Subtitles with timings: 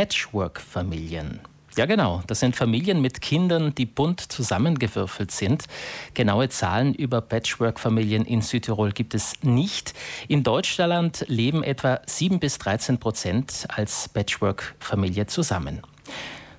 [0.00, 1.40] Patchwork-Familien.
[1.76, 2.22] Ja, genau.
[2.26, 5.66] Das sind Familien mit Kindern, die bunt zusammengewürfelt sind.
[6.14, 9.92] Genaue Zahlen über Patchwork-Familien in Südtirol gibt es nicht.
[10.26, 15.82] In Deutschland leben etwa 7 bis 13 Prozent als Patchwork-Familie zusammen.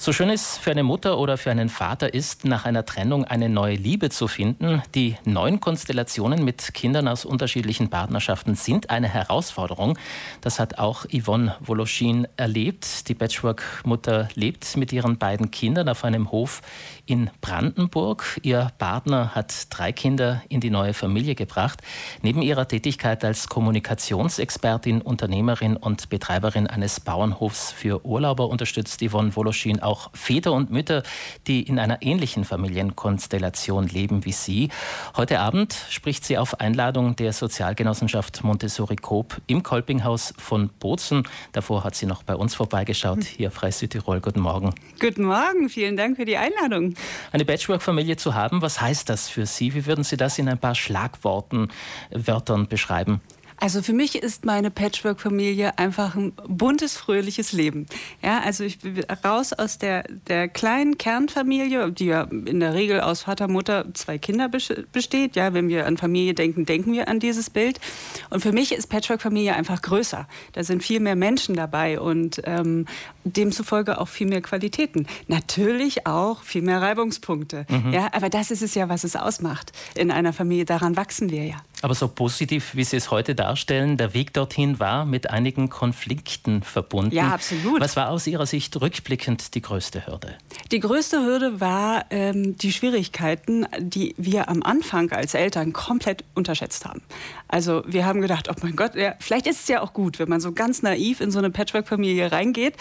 [0.00, 3.48] So schön es für eine Mutter oder für einen Vater ist, nach einer Trennung eine
[3.48, 9.98] neue Liebe zu finden, die neuen Konstellationen mit Kindern aus unterschiedlichen Partnerschaften sind eine Herausforderung.
[10.40, 13.08] Das hat auch Yvonne Woloschin erlebt.
[13.08, 16.62] Die Patchwork-Mutter lebt mit ihren beiden Kindern auf einem Hof
[17.04, 18.38] in Brandenburg.
[18.42, 21.82] Ihr Partner hat drei Kinder in die neue Familie gebracht.
[22.22, 29.80] Neben ihrer Tätigkeit als Kommunikationsexpertin, Unternehmerin und Betreiberin eines Bauernhofs für Urlauber unterstützt Yvonne Woloschin
[29.88, 31.02] auch Väter und Mütter,
[31.46, 34.68] die in einer ähnlichen Familienkonstellation leben wie sie.
[35.16, 41.22] Heute Abend spricht sie auf Einladung der Sozialgenossenschaft Montessori Coop im Kolpinghaus von Bozen.
[41.52, 44.20] Davor hat sie noch bei uns vorbeigeschaut, hier Frei Südtirol.
[44.20, 44.74] Guten Morgen.
[45.00, 46.94] Guten Morgen, vielen Dank für die Einladung.
[47.32, 49.74] Eine Patchwork-Familie zu haben, was heißt das für Sie?
[49.74, 51.68] Wie würden Sie das in ein paar Schlagworten,
[52.10, 53.22] Wörtern beschreiben?
[53.60, 57.86] Also für mich ist meine Patchwork-Familie einfach ein buntes, fröhliches Leben.
[58.22, 63.00] Ja, also ich bin raus aus der, der kleinen Kernfamilie, die ja in der Regel
[63.00, 65.34] aus Vater, Mutter, zwei Kinder besteht.
[65.34, 67.80] Ja, wenn wir an Familie denken, denken wir an dieses Bild.
[68.30, 70.28] Und für mich ist Patchwork-Familie einfach größer.
[70.52, 72.86] Da sind viel mehr Menschen dabei und ähm,
[73.24, 75.06] demzufolge auch viel mehr Qualitäten.
[75.26, 77.66] Natürlich auch viel mehr Reibungspunkte.
[77.68, 77.92] Mhm.
[77.92, 80.64] Ja, aber das ist es ja, was es ausmacht in einer Familie.
[80.64, 81.56] Daran wachsen wir ja.
[81.82, 86.62] Aber so positiv, wie Sie es heute darstellen, der Weg dorthin war mit einigen Konflikten
[86.62, 87.14] verbunden.
[87.14, 87.80] Ja, absolut.
[87.80, 90.34] Was war aus Ihrer Sicht rückblickend die größte Hürde?
[90.72, 96.84] Die größte Hürde war ähm, die Schwierigkeiten, die wir am Anfang als Eltern komplett unterschätzt
[96.84, 97.02] haben.
[97.46, 100.28] Also wir haben gedacht, oh mein Gott, ja, vielleicht ist es ja auch gut, wenn
[100.28, 102.74] man so ganz naiv in so eine Patchwork-Familie reingeht.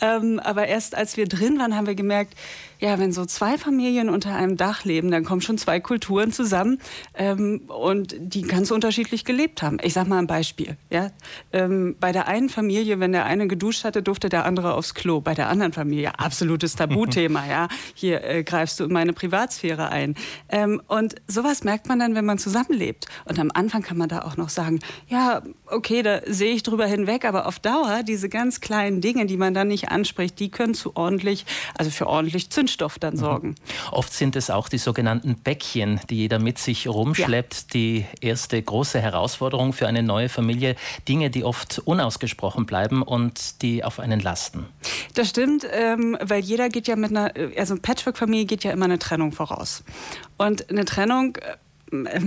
[0.00, 2.34] Ähm, aber erst als wir drin waren, haben wir gemerkt,
[2.80, 6.78] ja, wenn so zwei Familien unter einem Dach leben, dann kommen schon zwei Kulturen zusammen
[7.14, 9.78] ähm, und die ganz unterschiedlich gelebt haben.
[9.82, 10.76] Ich sage mal ein Beispiel.
[10.90, 11.10] Ja?
[11.52, 15.20] Ähm, bei der einen Familie, wenn der eine geduscht hatte, durfte der andere aufs Klo.
[15.20, 17.46] Bei der anderen Familie absolutes Tabuthema.
[17.48, 20.14] ja, hier äh, greifst du in meine Privatsphäre ein.
[20.48, 23.06] Ähm, und sowas merkt man dann, wenn man zusammenlebt.
[23.24, 26.86] Und am Anfang kann man da auch noch sagen, ja, okay, da sehe ich drüber
[26.86, 30.74] hinweg, aber auf Dauer diese ganz kleinen Dinge, die man dann nicht anspricht, die können
[30.74, 31.46] zu ordentlich,
[31.76, 33.18] also für ordentlich Zündstoff dann mhm.
[33.18, 33.48] sorgen.
[33.48, 33.54] Mhm.
[33.92, 37.54] Oft sind es auch die sogenannten Bäckchen, die jeder mit sich rumschleppt.
[37.54, 37.60] Ja.
[37.74, 40.74] Die erste große Herausforderung für eine neue Familie.
[41.06, 44.66] Dinge, die oft unausgesprochen bleiben und die auf einen lasten.
[45.14, 48.98] Das stimmt, ähm, weil jeder geht ja mit einer, also Patchwork-Familie geht ja immer eine
[48.98, 49.84] Trennung voraus.
[50.36, 51.38] Und eine Trennung
[51.92, 52.20] äh,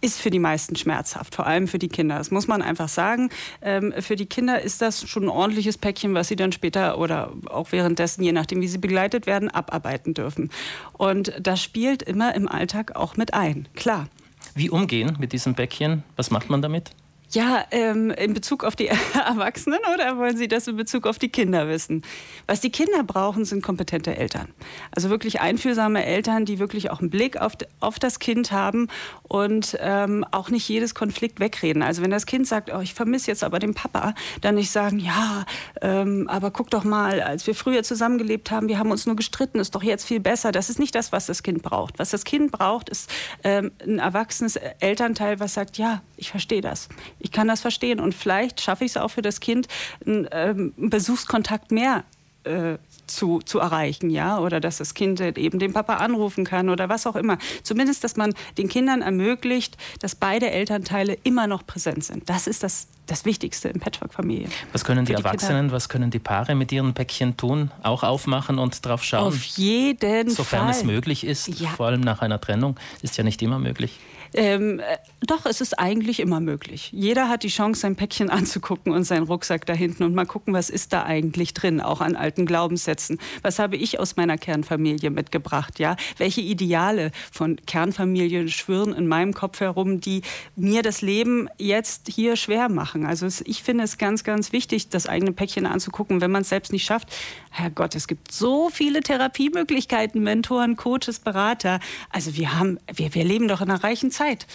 [0.00, 2.18] ist für die meisten schmerzhaft, vor allem für die Kinder.
[2.18, 3.30] Das muss man einfach sagen.
[3.60, 7.32] Ähm, für die Kinder ist das schon ein ordentliches Päckchen, was sie dann später oder
[7.46, 10.50] auch währenddessen, je nachdem, wie sie begleitet werden, abarbeiten dürfen.
[10.92, 14.08] Und das spielt immer im Alltag auch mit ein, klar.
[14.54, 16.02] Wie umgehen mit diesem Päckchen?
[16.16, 16.90] Was macht man damit?
[17.34, 21.30] Ja, ähm, in Bezug auf die Erwachsenen oder wollen Sie das in Bezug auf die
[21.30, 22.02] Kinder wissen?
[22.46, 24.48] Was die Kinder brauchen, sind kompetente Eltern.
[24.94, 28.88] Also wirklich einfühlsame Eltern, die wirklich auch einen Blick auf, auf das Kind haben
[29.22, 31.82] und ähm, auch nicht jedes Konflikt wegreden.
[31.82, 34.98] Also wenn das Kind sagt, oh, ich vermisse jetzt aber den Papa, dann nicht sagen,
[34.98, 35.46] ja,
[35.80, 39.58] ähm, aber guck doch mal, als wir früher zusammengelebt haben, wir haben uns nur gestritten,
[39.58, 40.52] ist doch jetzt viel besser.
[40.52, 41.98] Das ist nicht das, was das Kind braucht.
[41.98, 43.10] Was das Kind braucht, ist
[43.42, 46.90] ähm, ein erwachsenes Elternteil, was sagt, ja, ich verstehe das
[47.22, 48.00] ich kann das verstehen.
[48.00, 49.68] Und vielleicht schaffe ich es auch für das Kind,
[50.04, 52.04] einen, ähm, Besuchskontakt mehr
[52.44, 56.88] äh, zu, zu erreichen, ja, oder dass das Kind eben den Papa anrufen kann oder
[56.88, 57.38] was auch immer.
[57.62, 62.28] Zumindest, dass man den Kindern ermöglicht, dass beide Elternteile immer noch präsent sind.
[62.28, 64.48] Das ist das, das Wichtigste in Patchwork-Familie.
[64.72, 65.74] Was können die, die Erwachsenen, Kinder.
[65.74, 67.70] was können die Paare mit ihren Päckchen tun?
[67.82, 69.28] Auch aufmachen und drauf schauen?
[69.28, 70.44] Auf jeden Sofern Fall.
[70.44, 71.70] Sofern es möglich ist, ja.
[71.70, 73.98] vor allem nach einer Trennung, ist ja nicht immer möglich.
[74.34, 74.96] Ähm, äh,
[75.26, 76.90] doch, es ist eigentlich immer möglich.
[76.92, 80.54] Jeder hat die Chance, sein Päckchen anzugucken und seinen Rucksack da hinten und mal gucken,
[80.54, 83.18] was ist da eigentlich drin, auch an alten Glaubenssätzen.
[83.42, 85.78] Was habe ich aus meiner Kernfamilie mitgebracht?
[85.78, 90.22] Ja, welche Ideale von Kernfamilien schwirren in meinem Kopf herum, die
[90.56, 92.91] mir das Leben jetzt hier schwer machen?
[93.06, 96.48] Also es, ich finde es ganz, ganz wichtig, das eigene Päckchen anzugucken, wenn man es
[96.48, 97.08] selbst nicht schafft.
[97.50, 101.80] Herrgott, es gibt so viele Therapiemöglichkeiten, Mentoren, Coaches, Berater.
[102.10, 104.22] Also wir haben, wir, wir leben doch in einer reichen Zeit.
[104.22, 104.46] Zeit.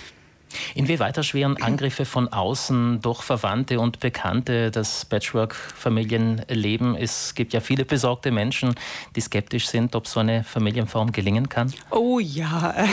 [0.76, 6.96] Inwieweit erschweren Angriffe von außen durch Verwandte und Bekannte das Patchwork-Familienleben?
[6.96, 8.74] Es gibt ja viele besorgte Menschen,
[9.16, 11.74] die skeptisch sind, ob so eine Familienform gelingen kann.
[11.92, 12.74] Oh ja,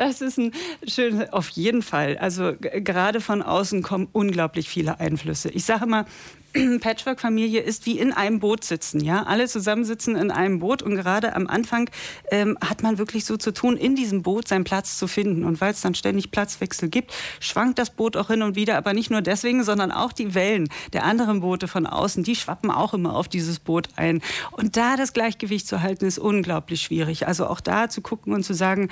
[0.00, 0.52] das ist ein
[0.88, 2.16] schön, auf jeden Fall.
[2.16, 5.50] Also gerade von außen kommen unglaublich viele Einflüsse.
[5.50, 6.06] Ich sage immer,
[6.80, 9.04] Patchwork-Familie ist wie in einem Boot sitzen.
[9.04, 11.90] Ja, alle zusammensitzen in einem Boot und gerade am Anfang
[12.30, 15.44] ähm, hat man wirklich so zu tun, in diesem Boot seinen Platz zu finden.
[15.44, 18.94] Und weil es dann ständig Platzwechsel gibt, schwankt das Boot auch hin und wieder, aber
[18.94, 22.94] nicht nur deswegen, sondern auch die Wellen der anderen Boote von außen, die schwappen auch
[22.94, 24.22] immer auf dieses Boot ein.
[24.52, 27.26] Und da das Gleichgewicht zu halten, ist unglaublich schwierig.
[27.26, 28.88] Also auch da zu gucken und zu sagen,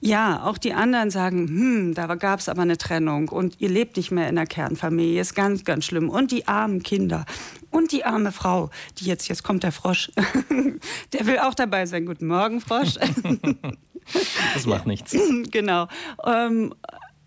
[0.00, 3.96] ja, auch die anderen sagen, hm, da gab es aber eine Trennung und ihr lebt
[3.96, 6.10] nicht mehr in der Kernfamilie, ist ganz, ganz schlimm.
[6.10, 7.24] Und die armen Kinder
[7.70, 10.10] und die arme Frau, die jetzt, jetzt kommt der Frosch,
[11.12, 12.04] der will auch dabei sein.
[12.04, 12.94] Guten Morgen, Frosch.
[14.54, 15.16] das macht nichts.
[15.50, 15.88] Genau.
[16.24, 16.74] Ähm,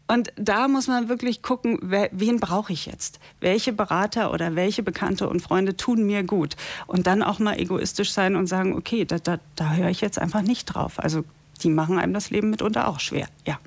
[0.08, 3.20] und da muss man wirklich gucken, wen brauche ich jetzt?
[3.42, 6.56] Welche Berater oder welche Bekannte und Freunde tun mir gut?
[6.88, 10.18] Und dann auch mal egoistisch sein und sagen, okay, da, da, da höre ich jetzt
[10.18, 10.98] einfach nicht drauf.
[10.98, 11.26] Also
[11.64, 13.28] die machen einem das Leben mitunter auch schwer.
[13.46, 13.60] Ja.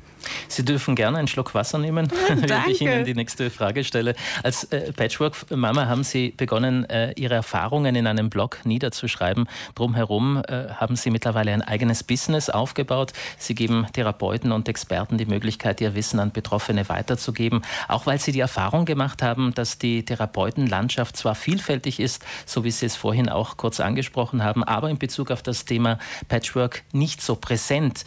[0.48, 4.14] Sie dürfen gerne einen Schluck Wasser nehmen, wenn ich Ihnen die nächste Frage stelle.
[4.42, 9.48] Als äh, Patchwork-Mama haben Sie begonnen, äh, Ihre Erfahrungen in einem Blog niederzuschreiben.
[9.74, 13.12] Drumherum äh, haben Sie mittlerweile ein eigenes Business aufgebaut.
[13.38, 17.62] Sie geben Therapeuten und Experten die Möglichkeit, ihr Wissen an Betroffene weiterzugeben.
[17.88, 22.70] Auch weil Sie die Erfahrung gemacht haben, dass die Therapeutenlandschaft zwar vielfältig ist, so wie
[22.70, 25.98] Sie es vorhin auch kurz angesprochen haben, aber in Bezug auf das Thema
[26.28, 28.04] Patchwork nicht so präsent.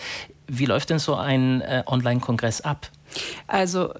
[0.48, 2.90] Wie läuft denn so ein äh, Online-Kongress ab?
[3.48, 3.94] Also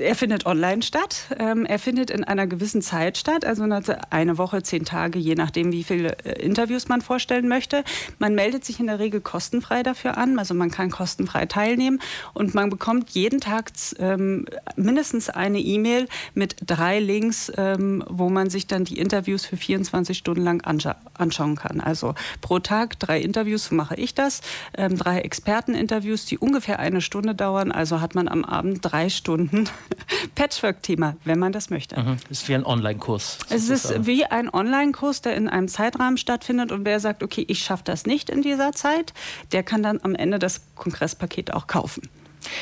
[0.00, 1.26] er findet online statt.
[1.38, 3.64] Ähm, er findet in einer gewissen Zeit statt, also
[4.10, 7.84] eine Woche, zehn Tage, je nachdem, wie viele äh, Interviews man vorstellen möchte.
[8.18, 12.00] Man meldet sich in der Regel kostenfrei dafür an, also man kann kostenfrei teilnehmen
[12.34, 14.46] und man bekommt jeden Tag ähm,
[14.76, 20.16] mindestens eine E-Mail mit drei Links, ähm, wo man sich dann die Interviews für 24
[20.16, 21.80] Stunden lang anscha anschauen kann.
[21.80, 24.40] Also pro Tag drei Interviews, so mache ich das,
[24.72, 27.72] drei Experteninterviews, die ungefähr eine Stunde dauern.
[27.72, 29.68] Also hat man am Abend drei Stunden
[30.34, 32.00] Patchwork-Thema, wenn man das möchte.
[32.00, 32.16] Mhm.
[32.30, 33.38] ist wie ein Online-Kurs.
[33.50, 37.60] Es ist wie ein Online-Kurs, der in einem Zeitrahmen stattfindet und wer sagt, okay, ich
[37.60, 39.14] schaffe das nicht in dieser Zeit,
[39.52, 42.02] der kann dann am Ende das Kongresspaket auch kaufen.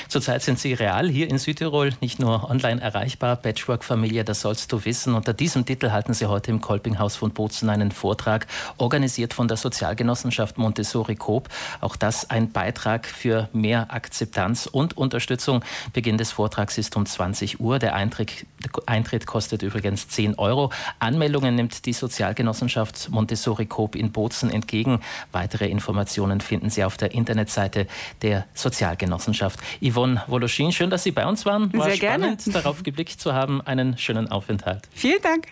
[0.08, 3.36] Zurzeit sind Sie real hier in Südtirol, nicht nur online erreichbar.
[3.36, 5.14] Patchwork-Familie, das sollst du wissen.
[5.14, 8.46] Unter diesem Titel halten Sie heute im Kolpinghaus von Bozen einen Vortrag,
[8.78, 11.48] organisiert von der Sozialgenossenschaft Montessori Coop.
[11.80, 15.64] Auch das ein Beitrag für mehr Akzeptanz und Unterstützung.
[15.92, 17.78] Beginn des Vortrags ist um 20 Uhr.
[17.78, 20.70] Der Eintritt, kostet übrigens 10 Euro.
[20.98, 25.00] Anmeldungen nimmt die Sozialgenossenschaft Montessori Coop in Bozen entgegen.
[25.32, 27.86] Weitere Informationen finden Sie auf der Internetseite
[28.22, 29.60] der Sozialgenossenschaft.
[29.82, 31.72] Yvonne Woloschin, schön, dass Sie bei uns waren.
[31.72, 32.62] War Sehr spannend, gerne.
[32.62, 33.60] darauf geblickt zu haben.
[33.62, 34.88] Einen schönen Aufenthalt.
[34.92, 35.48] Vielen Dank.